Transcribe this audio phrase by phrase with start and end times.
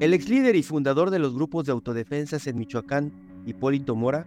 [0.00, 3.12] El ex líder y fundador de los grupos de autodefensas en Michoacán,
[3.44, 4.26] Hipólito Mora,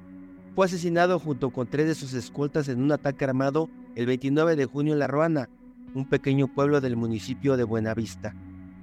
[0.53, 4.65] fue asesinado junto con tres de sus escoltas en un ataque armado el 29 de
[4.65, 5.49] junio en La Ruana,
[5.95, 8.35] un pequeño pueblo del municipio de Buenavista.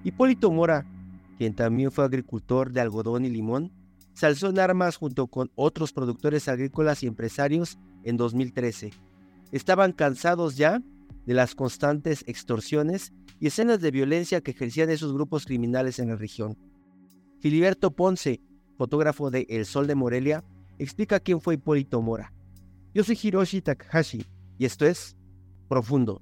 [0.03, 0.85] Hipólito Mora,
[1.39, 3.71] quien también fue agricultor de algodón y limón,
[4.13, 8.91] se alzó en armas junto con otros productores agrícolas y empresarios en 2013.
[9.53, 10.83] Estaban cansados ya
[11.25, 16.17] de las constantes extorsiones y escenas de violencia que ejercían esos grupos criminales en la
[16.17, 16.59] región.
[17.41, 18.43] Filiberto Ponce,
[18.77, 20.45] fotógrafo de El Sol de Morelia,
[20.79, 22.35] explica quién fue Hipólito Mora.
[22.93, 24.27] Yo soy Hiroshi Takahashi
[24.59, 25.17] y esto es
[25.67, 26.21] Profundo.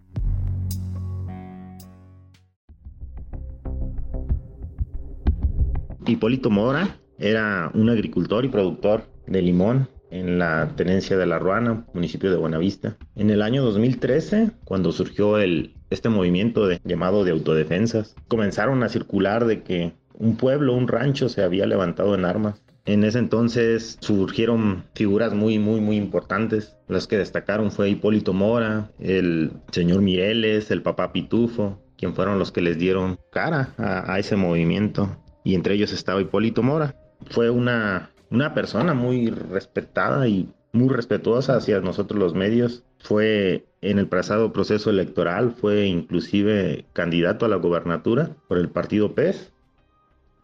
[6.07, 11.85] Hipólito Mora era un agricultor y productor de limón en la tenencia de La Ruana,
[11.95, 12.97] municipio de Buenavista.
[13.17, 19.47] En el año 2013, cuando surgió este movimiento de, llamado de autodefensas, comenzaron a circular
[19.47, 22.63] de que un pueblo, un rancho se había levantado en armas.
[22.85, 26.77] En ese entonces surgieron figuras muy, muy, muy importantes.
[26.89, 32.51] Las que destacaron fue Hipólito Mora, el señor Mireles, el papá Pitufo, quien fueron los
[32.51, 35.19] que les dieron cara a, ese movimiento.
[35.45, 36.97] Y entre ellos estaba Hipólito Mora.
[37.31, 42.85] Fue una, una persona muy respetada y muy respetuosa hacia nosotros los medios.
[43.01, 49.15] Fue en el pasado proceso electoral, fue inclusive candidato a la gobernatura por el partido
[49.15, 49.53] PES.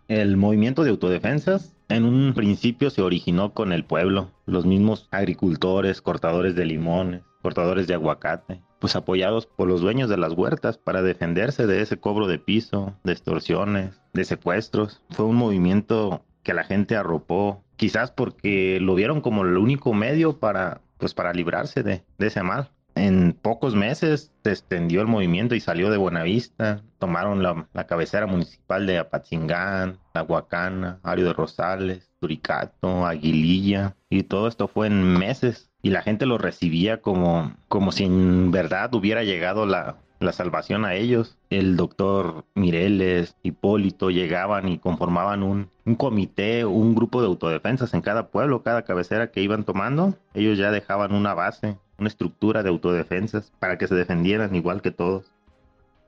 [0.08, 6.02] El movimiento de autodefensas en un principio se originó con el pueblo, los mismos agricultores,
[6.02, 11.00] cortadores de limones, cortadores de aguacate, pues apoyados por los dueños de las huertas para
[11.00, 15.02] defenderse de ese cobro de piso, de extorsiones, de secuestros.
[15.08, 20.38] Fue un movimiento que la gente arropó, quizás porque lo vieron como el único medio
[20.38, 22.70] para, pues para librarse de, de ese mal.
[23.06, 26.80] En pocos meses se extendió el movimiento y salió de Buenavista.
[26.98, 33.94] Tomaron la, cabecera municipal de Apatzingán, Aguacana, Ario de Rosales, Turicato, Aguililla.
[34.08, 35.70] Y todo esto fue en meses.
[35.82, 40.86] Y la gente lo recibía como, como si en verdad hubiera llegado la, la salvación
[40.86, 41.36] a ellos.
[41.50, 48.00] El doctor Mireles, Hipólito llegaban y conformaban un, un, comité, un grupo de autodefensas en
[48.00, 50.14] cada pueblo, cada cabecera que iban tomando.
[50.32, 54.90] Ellos ya dejaban una base, una estructura de autodefensas para que se defendieran igual que
[54.90, 55.30] todos.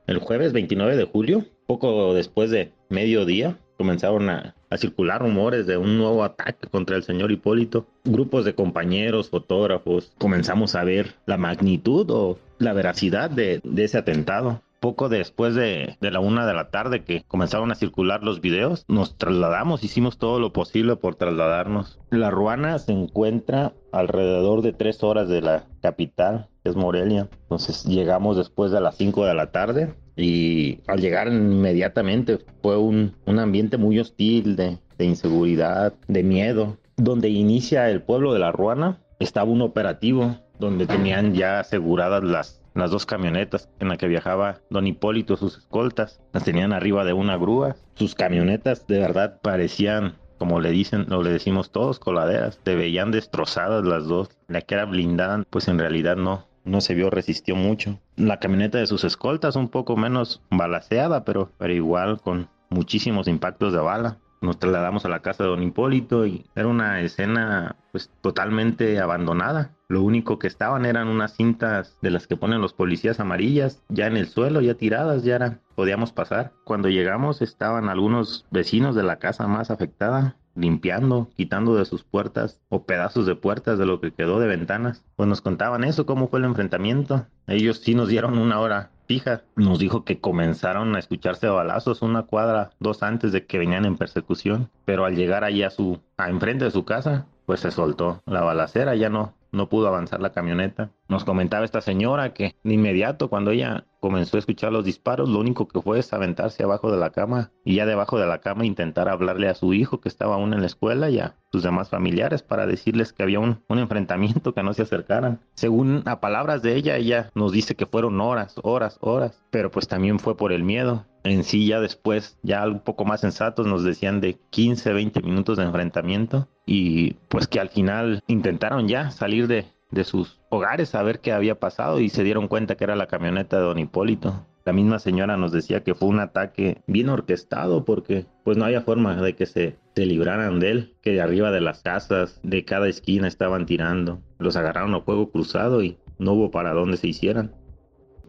[0.05, 5.97] El jueves 29 de julio, poco después de mediodía, comenzaron a, circular rumores de un
[5.97, 7.87] nuevo ataque contra el señor Hipólito.
[8.03, 14.61] Grupos de compañeros, fotógrafos, comenzamos a ver la magnitud o la veracidad de ese atentado.
[14.87, 18.85] Poco después de, de, la una de la tarde que comenzaron a circular los videos,
[18.87, 21.99] nos trasladamos, hicimos todo lo posible por trasladarnos.
[22.09, 27.27] La Ruana se encuentra alrededor de tres horas de la capital, que es Morelia.
[27.41, 33.13] Entonces llegamos después de las cinco de la tarde y al llegar inmediatamente fue un,
[33.25, 36.77] un ambiente muy hostil de, de, inseguridad, de miedo.
[36.95, 42.61] Donde inicia el pueblo de la Ruana estaba un operativo donde tenían ya aseguradas las,
[42.79, 46.21] las dos camionetas en la que viajaba don Hipólito, sus escoltas.
[46.33, 47.75] Las tenían arriba de una grúa.
[47.95, 52.59] Sus camionetas de verdad parecían como le dicen o le decimos todos, coladeras.
[52.63, 54.29] Se veían destrozadas las dos.
[54.47, 57.99] La que era blindada, pues en realidad no, no se vio, resistió mucho.
[58.15, 63.73] La camioneta de sus escoltas un poco menos balaseada, pero, pero igual con muchísimos impactos
[63.73, 64.17] de bala.
[64.41, 69.71] Nos trasladamos a la casa de don Hipólito y era una escena pues totalmente abandonada.
[69.87, 74.07] Lo único que estaban eran unas cintas de las que ponen los policías amarillas, ya
[74.07, 76.51] en el suelo, ya tiradas, ya era, podíamos pasar.
[76.65, 82.59] Cuando llegamos estaban algunos vecinos de la casa más afectada limpiando, quitando de sus puertas
[82.69, 85.05] o pedazos de puertas de lo que quedó de ventanas.
[85.15, 87.25] Pues nos contaban eso, cómo fue el enfrentamiento.
[87.47, 89.43] Ellos sí nos dieron una hora fija.
[89.55, 93.97] Nos dijo que comenzaron a escucharse balazos una cuadra, dos antes de que venían en
[93.97, 94.69] persecución.
[94.85, 98.41] Pero al llegar allí a su, a enfrente de su casa, pues se soltó la
[98.41, 100.91] balacera, ya no, no pudo avanzar la camioneta.
[101.07, 105.39] Nos comentaba esta señora que de inmediato cuando ella comenzó a escuchar los disparos, lo
[105.39, 108.65] único que fue es aventarse abajo de la cama y ya debajo de la cama
[108.65, 111.87] intentar hablarle a su hijo que estaba aún en la escuela y a sus demás
[111.89, 115.39] familiares para decirles que había un, un enfrentamiento, que no se acercaran.
[115.53, 119.87] Según a palabras de ella, ella nos dice que fueron horas, horas, horas, pero pues
[119.87, 121.05] también fue por el miedo.
[121.23, 125.57] En sí ya después, ya un poco más sensatos, nos decían de 15, 20 minutos
[125.57, 131.01] de enfrentamiento y pues que al final intentaron ya salir de, de sus hogares a
[131.01, 134.45] ver qué había pasado y se dieron cuenta que era la camioneta de Don Hipólito.
[134.65, 138.81] La misma señora nos decía que fue un ataque bien orquestado porque pues no había
[138.81, 142.89] forma de que se, libraran de él, que de arriba de las casas, de cada
[142.89, 144.19] esquina estaban tirando.
[144.37, 147.55] Los agarraron a fuego cruzado y no hubo para dónde se hicieran.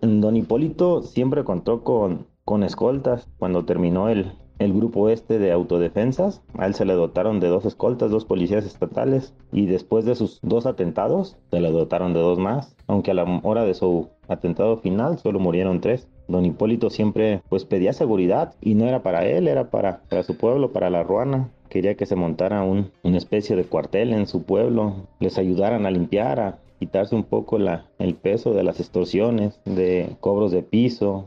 [0.01, 3.29] Don Hipólito siempre contó con, con escoltas.
[3.39, 6.43] Cuando terminó el, el grupo este de autodefensas.
[6.57, 10.41] A él se le dotaron de dos escoltas, dos policías estatales y después de sus
[10.43, 14.79] dos atentados se le dotaron de dos más, aunque a la hora de su atentado
[14.79, 16.09] final solo murieron tres.
[16.29, 20.37] Don Hipólito siempre pues pedía seguridad y no era para él, era para, para su
[20.37, 21.51] pueblo, para la Ruana.
[21.71, 25.91] Quería que se montara un, una especie de cuartel en su pueblo, les ayudaran a
[25.91, 27.59] limpiar, a quitarse un poco
[27.99, 31.27] el peso de las extorsiones, de cobros de piso,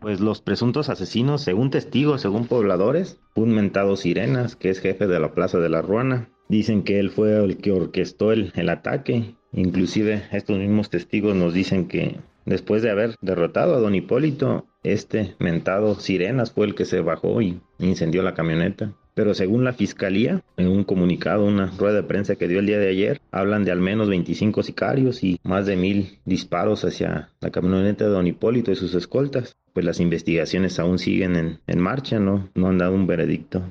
[0.00, 5.20] pues los presuntos asesinos, según testigos, según pobladores, un mentado Sirenas, que es jefe de
[5.20, 9.34] la Plaza de la Ruana, dicen que él fue el que orquestó el, el ataque.
[9.52, 12.16] Inclusive estos mismos testigos nos dicen que
[12.46, 17.42] después de haber derrotado a don Hipólito, este mentado Sirenas fue el que se bajó
[17.42, 18.92] y incendió la camioneta.
[19.20, 22.78] Pero según la fiscalía, en un comunicado, una rueda de prensa que dio el día
[22.78, 27.50] de ayer, hablan de al menos 25 sicarios y más de mil disparos hacia la
[27.50, 29.58] camioneta de Don Hipólito y sus escoltas.
[29.74, 32.48] Pues las investigaciones aún siguen en, marcha, ¿no?
[32.54, 33.62] No han dado un veredicto.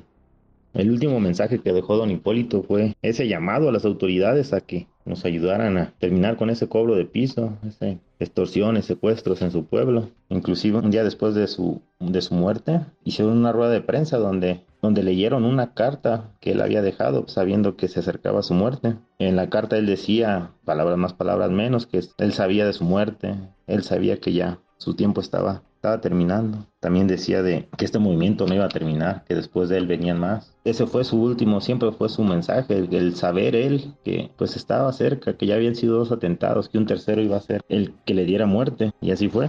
[0.72, 4.86] El último mensaje que dejó don Hipólito fue ese llamado a las autoridades a que
[5.04, 10.10] nos ayudaran a terminar con ese cobro de piso, ese extorsiones, secuestros en su pueblo.
[10.28, 14.62] Inclusive un día después de su, de su muerte, hicieron una rueda de prensa donde,
[14.82, 18.96] donde leyeron una carta que él había dejado sabiendo que se acercaba su muerte.
[19.18, 23.34] En la carta él decía, palabras más, palabras menos, que él sabía de su muerte,
[23.66, 26.66] él sabía que ya su tiempo estaba estaba terminando.
[26.78, 30.20] También decía de que este movimiento no iba a terminar, que después de él venían
[30.20, 30.54] más.
[30.62, 35.38] Ese fue su último, siempre fue su mensaje, el, saber él que pues estaba cerca,
[35.38, 38.26] que ya habían sido dos atentados, que un tercero iba a ser el que le
[38.26, 38.92] diera muerte.
[39.00, 39.48] Y así fue.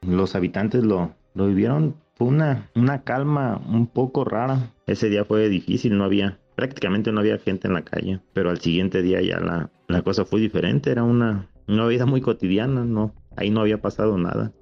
[0.00, 4.72] Los habitantes lo, lo vivieron, fue una, una calma un poco rara.
[4.88, 8.58] Ese día fue difícil, no había, prácticamente no había gente en la calle, pero al
[8.58, 13.14] siguiente día ya la, la cosa fue diferente, era una, una vida muy cotidiana, no,
[13.36, 14.52] ahí no había pasado nada.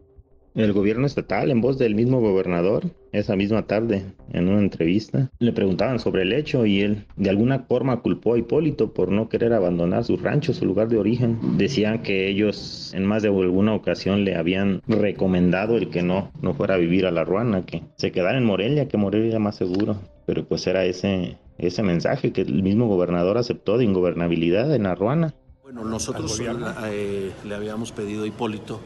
[0.57, 5.53] El gobierno estatal, en voz del mismo gobernador, esa misma tarde, en una entrevista, le
[5.53, 9.53] preguntaban sobre el hecho y él de alguna forma culpó a Hipólito por no querer
[9.53, 11.59] abandonar su rancho, su lugar de origen.
[11.59, 16.55] Decían que ellos en más de alguna ocasión le habían recomendado el que no, no
[16.55, 19.57] fuera a vivir a la Ruana, que se quedara en Morelia, que Morelia era más
[19.57, 19.99] seguro.
[20.25, 24.95] Pero pues era ese, ese mensaje que el mismo gobernador aceptó de ingobernabilidad en la
[24.95, 25.35] Ruana.
[25.63, 28.81] Bueno, nosotros eh, le habíamos pedido a Hipólito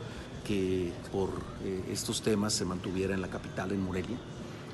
[0.44, 1.30] que por
[1.64, 4.18] eh, estos temas se mantuviera en la capital, en Morelia,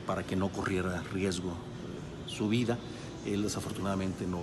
[0.06, 2.78] para que no corriera riesgo eh, su vida.
[3.24, 4.40] Él desafortunadamente no,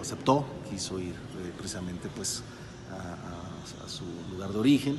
[0.00, 2.42] aceptó, quiso ir eh, precisamente pues,
[2.92, 4.96] a, a, su lugar de origen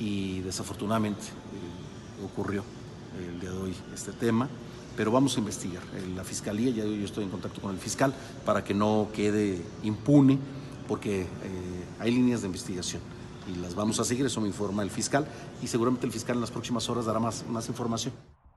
[0.00, 1.22] y desafortunadamente
[2.24, 2.64] ocurrió
[3.18, 4.48] el día de hoy este tema.
[4.96, 5.82] Pero vamos a investigar.
[6.14, 8.14] La fiscalía, ya yo estoy en contacto con el fiscal
[8.46, 10.38] para que no quede impune,
[10.88, 11.26] porque
[11.98, 13.02] hay líneas de investigación
[13.52, 15.26] y las vamos a seguir, eso me informa el fiscal
[15.62, 18.14] y seguramente el fiscal en las próximas horas dará más, más información.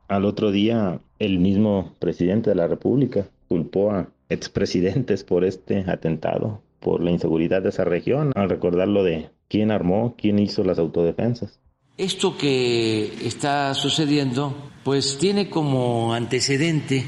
[0.08, 6.62] Al otro día, el mismo presidente de la República culpó a expresidentes por este atentado,
[6.80, 10.80] por la inseguridad de esa región, al recordar lo de quién armó, quién hizo las
[10.80, 11.60] autodefensas.
[11.98, 17.04] Esto que está sucediendo, pues tiene como antecedente,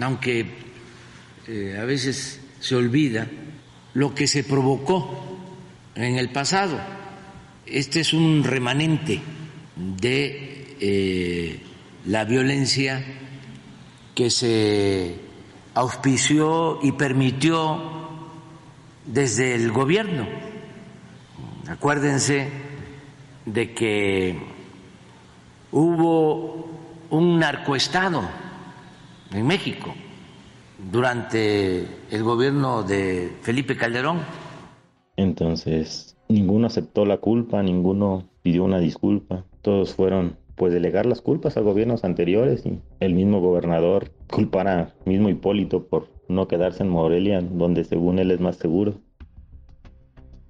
[0.00, 0.46] aunque
[1.46, 3.28] eh, a veces se olvida,
[3.94, 5.29] lo que se provocó
[5.94, 6.78] en el pasado.
[7.66, 9.20] Este es un remanente
[9.76, 11.60] de eh,
[12.06, 13.04] la violencia
[14.14, 15.16] que se
[15.74, 17.80] auspició y permitió
[19.06, 20.26] desde el gobierno.
[21.68, 22.48] Acuérdense
[23.46, 24.38] de que
[25.72, 26.68] hubo
[27.10, 28.28] un narcoestado
[29.32, 29.94] en México
[30.90, 34.20] durante el gobierno de Felipe Calderón
[35.20, 39.44] entonces, ninguno aceptó la culpa, ninguno pidió una disculpa.
[39.62, 44.94] Todos fueron pues delegar las culpas a gobiernos anteriores y el mismo gobernador culpar a
[45.04, 48.94] mismo Hipólito por no quedarse en Morelia, donde según él es más seguro.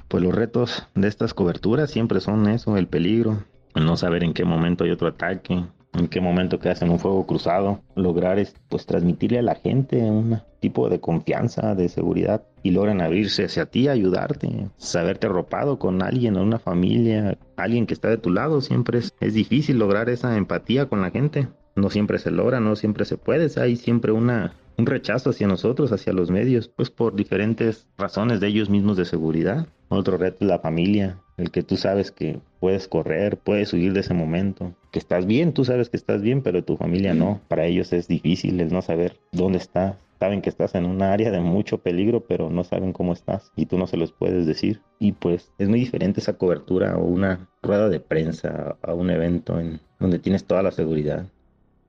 [0.08, 4.34] Pues los retos de estas coberturas siempre son eso, el peligro, el no saber en
[4.34, 8.54] qué momento hay otro ataque, en qué momento que hacen un fuego cruzado, lograr es,
[8.68, 13.66] pues transmitirle a la gente un tipo de confianza, de seguridad y logran abrirse hacia
[13.66, 18.60] ti, ayudarte, saberte arropado con alguien o una familia, alguien que está de tu lado,
[18.60, 21.48] siempre es, es difícil lograr esa empatía con la gente.
[21.76, 25.92] No siempre se logra, no siempre se puede, hay siempre una, un rechazo hacia nosotros,
[25.92, 29.66] hacia los medios, pues por diferentes razones de ellos mismos de seguridad.
[29.88, 34.00] Otro reto es la familia, el que tú sabes que puedes correr, puedes huir de
[34.00, 37.40] ese momento, que estás bien, tú sabes que estás bien, pero tu familia no.
[37.48, 39.96] Para ellos es difícil el no saber dónde estás.
[40.18, 43.66] Saben que estás en un área de mucho peligro, pero no saben cómo estás y
[43.66, 44.80] tú no se los puedes decir.
[44.98, 49.58] Y pues es muy diferente esa cobertura o una rueda de prensa a un evento
[49.58, 51.26] en donde tienes toda la seguridad.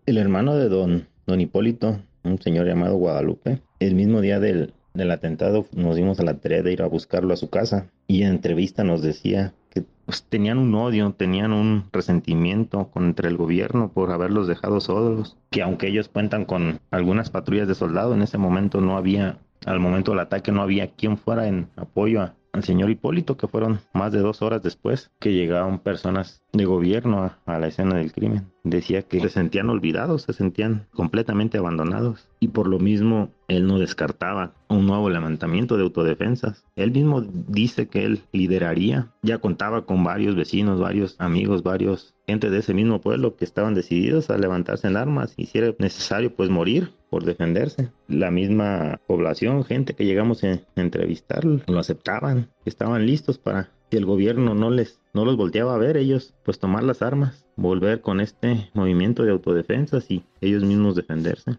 [0.05, 5.11] El hermano de don, don Hipólito, un señor llamado Guadalupe, el mismo día del, del
[5.11, 8.29] atentado nos dimos a la tarea de ir a buscarlo a su casa y en
[8.29, 14.11] entrevista nos decía que pues, tenían un odio, tenían un resentimiento contra el gobierno por
[14.11, 18.81] haberlos dejado solos, que aunque ellos cuentan con algunas patrullas de soldado, en ese momento
[18.81, 23.37] no había, al momento del ataque no había quien fuera en apoyo al señor Hipólito,
[23.37, 27.95] que fueron más de dos horas después que llegaron personas de gobierno a, la escena
[27.95, 28.47] del crimen.
[28.63, 33.79] Decía que se sentían olvidados, se sentían completamente abandonados y por lo mismo él no
[33.79, 36.65] descartaba un nuevo levantamiento de autodefensas.
[36.75, 42.49] Él mismo dice que él lideraría, ya contaba con varios vecinos, varios amigos, varios gente
[42.49, 46.33] de ese mismo pueblo que estaban decididos a levantarse en armas y si era necesario
[46.33, 47.91] pues morir por defenderse.
[48.07, 54.05] La misma población, gente que llegamos a entrevistar, lo aceptaban, estaban listos para que el
[54.05, 58.21] gobierno no les no los volteaba a ver ellos, pues tomar las armas, volver con
[58.21, 61.57] este movimiento de autodefensas y ellos mismos defenderse.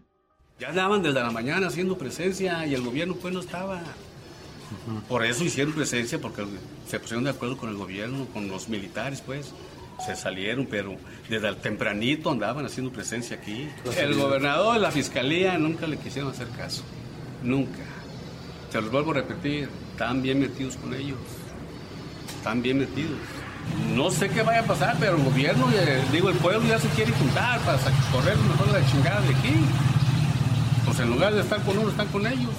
[0.59, 3.83] Ya andaban desde la mañana haciendo presencia y el gobierno pues no estaba.
[5.07, 6.43] Por eso hicieron presencia, porque
[6.87, 9.53] se pusieron de acuerdo con el gobierno, con los militares pues
[10.03, 10.95] se salieron, pero
[11.29, 13.69] desde el tempranito andaban haciendo presencia aquí.
[13.95, 16.83] El gobernador y la fiscalía nunca le quisieron hacer caso,
[17.43, 17.83] nunca.
[18.71, 21.19] Se los vuelvo a repetir, están bien metidos con ellos,
[22.43, 23.17] están bien metidos.
[23.95, 26.89] No sé qué vaya a pasar, pero el gobierno, eh, digo, el pueblo ya se
[26.89, 27.77] quiere juntar para
[28.11, 29.55] correr mejor la chingada de aquí.
[30.83, 32.51] Pues en lugar de estar con uno, están con ellos.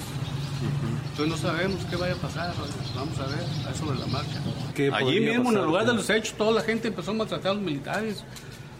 [1.11, 2.51] Entonces no sabemos qué vaya a pasar.
[2.95, 4.41] Vamos a ver, a eso de la marcha.
[4.97, 7.53] Allí mismo, en el lugar de los hechos, toda la gente empezó a maltratar a
[7.53, 8.23] los militares.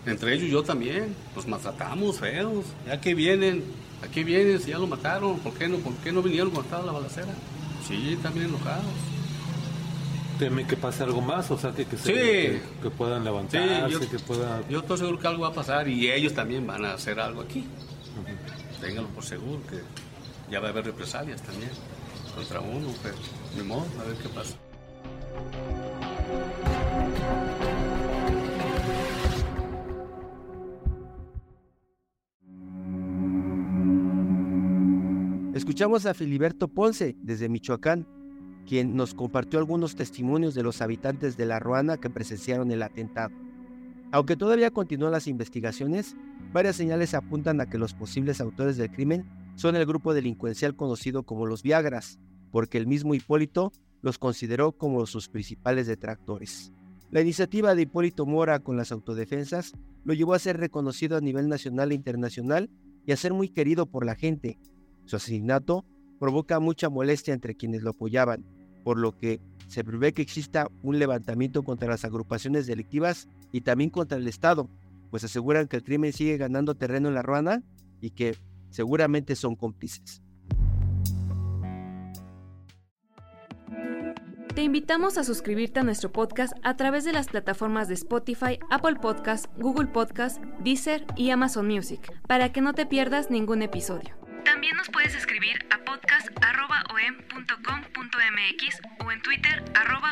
[0.08, 1.16] Entre ellos yo también.
[1.36, 2.66] Los maltratamos feos.
[2.88, 3.64] Ya que vienen,
[4.04, 6.84] aquí vienen, si ya lo mataron, ¿por qué no, por qué no vinieron cuando estaba
[6.84, 7.34] la balacera?
[7.88, 9.15] Sí, también enojados.
[10.40, 11.50] ¿Teme que pase algo más?
[11.50, 14.68] O sea, que, que, que, puedan levantarse, yo, que pueda...
[14.68, 17.42] Yo estoy seguro que algo va a pasar y ellos también van a hacer algo
[17.42, 17.66] aquí.
[18.82, 19.80] Ténganlo por seguro que
[20.52, 21.72] ya va a haber represalias también
[22.36, 23.16] contra uno, pero
[23.56, 24.56] ni modo, a ver qué pasa.
[35.54, 38.06] Escuchamos a Filiberto Ponce desde Michoacán,
[38.66, 43.34] quien nos compartió algunos testimonios de los habitantes de La Ruana que presenciaron el atentado.
[44.12, 46.16] Aunque todavía continúan las investigaciones,
[46.54, 51.24] varias señales apuntan a que los posibles autores del crimen son el grupo delincuencial conocido
[51.24, 52.20] como los Viagras,
[52.52, 56.72] porque el mismo Hipólito los consideró como sus principales detractores.
[57.12, 61.50] La iniciativa de Hipólito Mora con las autodefensas lo llevó a ser reconocido a nivel
[61.50, 62.70] nacional e internacional
[63.06, 64.58] y a ser muy querido por la gente.
[65.06, 65.86] Su asesinato
[66.20, 68.46] provoca mucha molestia entre quienes lo apoyaban,
[68.86, 73.90] por lo que se prevé que exista un levantamiento contra las agrupaciones delictivas y también
[73.90, 74.70] contra el Estado,
[75.10, 77.64] pues aseguran que el crimen sigue ganando terreno en la Ruana
[78.00, 78.38] y que
[78.70, 80.22] seguramente son cómplices.
[84.54, 88.98] Te invitamos a suscribirte a nuestro podcast a través de las plataformas de Spotify, Apple
[89.02, 94.16] Podcast, Google Podcast, Deezer y Amazon Music, para que no te pierdas ningún episodio.
[94.46, 99.64] También nos puedes escribir a podcast.om.com.mx o en Twitter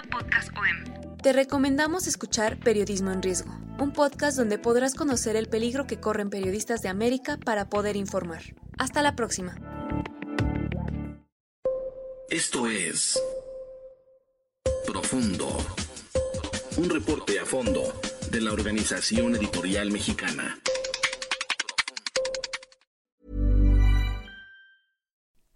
[0.09, 1.17] podcastom.
[1.21, 6.29] Te recomendamos escuchar Periodismo en Riesgo, un podcast donde podrás conocer el peligro que corren
[6.29, 8.41] periodistas de América para poder informar.
[8.77, 9.55] Hasta la próxima.
[12.29, 13.21] Esto es
[14.85, 15.57] Profundo.
[16.77, 17.99] Un reporte a fondo
[18.31, 20.57] de la Organización Editorial Mexicana.